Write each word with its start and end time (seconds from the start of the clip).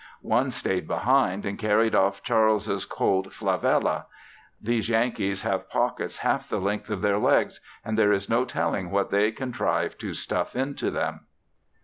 One 0.23 0.49
stayed 0.49 0.87
behind 0.87 1.45
and 1.45 1.59
carried 1.59 1.93
off 1.93 2.23
Charles's 2.23 2.85
colt 2.85 3.27
"Flavella." 3.31 4.07
These 4.59 4.89
Yankees 4.89 5.43
have 5.43 5.69
pockets 5.69 6.17
half 6.17 6.49
the 6.49 6.59
length 6.59 6.89
of 6.89 7.03
their 7.03 7.19
legs 7.19 7.59
and 7.85 7.95
there 7.99 8.11
is 8.11 8.27
no 8.27 8.43
telling 8.43 8.89
what 8.89 9.11
they 9.11 9.31
contrive 9.31 9.95
to 9.99 10.13
stuff 10.15 10.55
into 10.55 10.89
them. 10.89 11.27